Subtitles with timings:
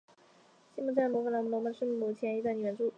[0.75, 2.89] 西吉斯蒙德圆柱模仿了罗马圣母大殿前的意大利圆柱。